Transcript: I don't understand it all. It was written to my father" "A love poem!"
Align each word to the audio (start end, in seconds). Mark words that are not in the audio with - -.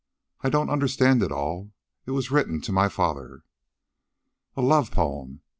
I 0.41 0.49
don't 0.49 0.71
understand 0.71 1.21
it 1.21 1.31
all. 1.31 1.73
It 2.07 2.09
was 2.11 2.31
written 2.31 2.59
to 2.61 2.71
my 2.71 2.89
father" 2.89 3.43
"A 4.57 4.61
love 4.63 4.89
poem!" 4.89 5.41